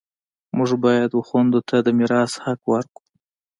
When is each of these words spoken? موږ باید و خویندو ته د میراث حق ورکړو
موږ 0.57 0.71
باید 0.85 1.11
و 1.13 1.21
خویندو 1.27 1.59
ته 1.69 1.77
د 1.85 1.87
میراث 1.97 2.33
حق 2.43 2.61
ورکړو 2.71 3.03